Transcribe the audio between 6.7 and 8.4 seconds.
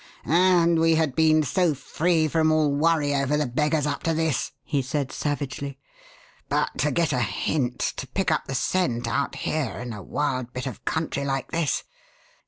to get a hint to pick